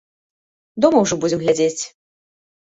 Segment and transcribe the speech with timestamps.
[0.85, 1.81] Дома ўжо будзем глядзець.